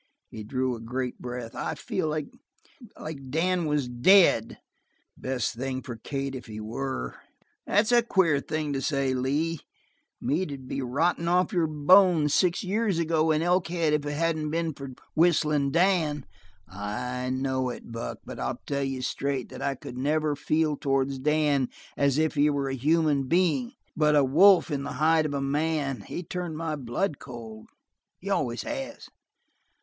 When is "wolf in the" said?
24.23-24.93